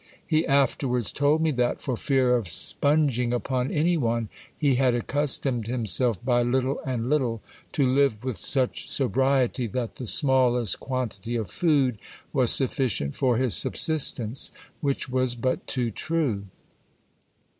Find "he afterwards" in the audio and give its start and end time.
0.25-1.11